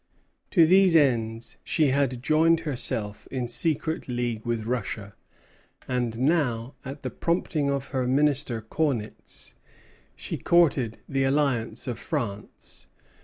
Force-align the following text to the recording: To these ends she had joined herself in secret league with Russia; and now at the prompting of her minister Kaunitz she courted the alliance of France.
To 0.49 0.65
these 0.65 0.95
ends 0.95 1.57
she 1.63 1.89
had 1.89 2.23
joined 2.23 2.61
herself 2.61 3.27
in 3.29 3.47
secret 3.47 4.07
league 4.07 4.43
with 4.47 4.63
Russia; 4.65 5.13
and 5.87 6.17
now 6.17 6.73
at 6.83 7.03
the 7.03 7.11
prompting 7.11 7.69
of 7.69 7.89
her 7.89 8.07
minister 8.07 8.61
Kaunitz 8.63 9.53
she 10.15 10.39
courted 10.39 10.97
the 11.07 11.25
alliance 11.25 11.85
of 11.85 11.99
France. 11.99 12.87